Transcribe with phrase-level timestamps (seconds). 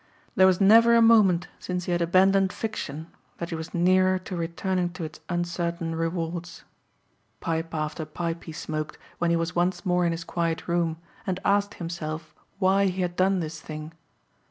[0.35, 3.05] There was never a moment since he had abandoned fiction
[3.37, 6.63] that he was nearer to returning to its uncertain rewards.
[7.39, 11.39] Pipe after pipe he smoked when he was once more in his quiet room and
[11.45, 13.91] asked himself why he had done this thing.